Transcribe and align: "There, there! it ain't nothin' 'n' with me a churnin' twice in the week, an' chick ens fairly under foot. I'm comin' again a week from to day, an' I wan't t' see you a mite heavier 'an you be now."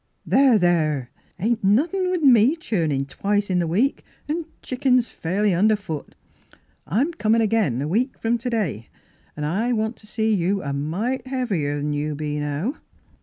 "There, 0.35 0.57
there! 0.57 1.11
it 1.37 1.43
ain't 1.43 1.63
nothin' 1.63 2.05
'n' 2.05 2.09
with 2.09 2.23
me 2.23 2.53
a 2.53 2.57
churnin' 2.57 3.05
twice 3.05 3.51
in 3.51 3.59
the 3.59 3.67
week, 3.67 4.03
an' 4.27 4.45
chick 4.63 4.83
ens 4.83 5.09
fairly 5.09 5.53
under 5.53 5.75
foot. 5.75 6.15
I'm 6.87 7.13
comin' 7.13 7.39
again 7.39 7.79
a 7.83 7.87
week 7.87 8.17
from 8.17 8.39
to 8.39 8.49
day, 8.49 8.89
an' 9.37 9.43
I 9.43 9.73
wan't 9.73 9.97
t' 9.97 10.07
see 10.07 10.33
you 10.33 10.63
a 10.63 10.73
mite 10.73 11.27
heavier 11.27 11.77
'an 11.77 11.93
you 11.93 12.15
be 12.15 12.39
now." 12.39 12.77